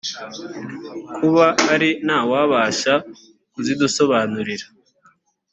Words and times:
kuba 1.15 1.45
ari 1.73 1.89
nta 2.05 2.19
wubasha 2.29 2.93
kuzidusobanurira 3.51 4.65